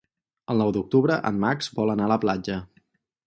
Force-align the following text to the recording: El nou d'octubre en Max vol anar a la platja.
El 0.53 0.61
nou 0.61 0.71
d'octubre 0.77 1.17
en 1.29 1.37
Max 1.45 1.69
vol 1.81 1.93
anar 1.97 2.09
a 2.09 2.13
la 2.13 2.19
platja. 2.27 2.57